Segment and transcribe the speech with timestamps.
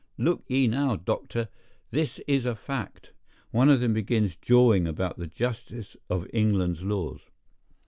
[0.17, 1.47] Look ye now, doctor,
[1.91, 3.13] this is a fact.
[3.51, 7.21] One of them begins jawing about the justice of England's laws.